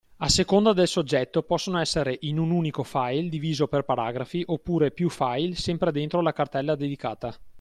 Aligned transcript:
A 0.17 0.29
seconda 0.29 0.73
del 0.73 0.87
soggetto 0.87 1.43
possono 1.43 1.77
essere 1.77 2.17
in 2.21 2.39
un 2.39 2.49
unico 2.49 2.81
file 2.81 3.29
diviso 3.29 3.67
per 3.67 3.83
paragrafi 3.83 4.41
oppure 4.47 4.89
piu 4.89 5.09
file 5.09 5.53
sempre 5.53 5.91
dentro 5.91 6.21
la 6.21 6.33
cartella 6.33 6.75
dedicata. 6.75 7.37